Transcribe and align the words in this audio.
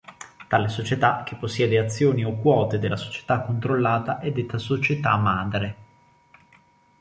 Tale 0.47 0.67
società, 0.67 1.21
che 1.23 1.35
possiede 1.35 1.77
azioni 1.77 2.25
o 2.25 2.35
quote 2.39 2.79
della 2.79 2.95
società 2.95 3.41
controllata, 3.41 4.17
è 4.17 4.31
detta 4.31 4.57
"società 4.57 5.15
madre". 5.15 5.75